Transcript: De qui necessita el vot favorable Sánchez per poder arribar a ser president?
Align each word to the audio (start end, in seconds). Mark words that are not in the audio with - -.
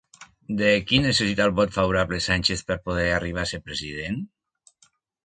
De 0.59 0.69
qui 0.91 1.01
necessita 1.01 1.45
el 1.49 1.53
vot 1.59 1.75
favorable 1.75 2.19
Sánchez 2.29 2.63
per 2.71 2.79
poder 2.87 3.05
arribar 3.19 3.45
a 3.45 3.51
ser 3.53 3.61
president? 3.69 4.19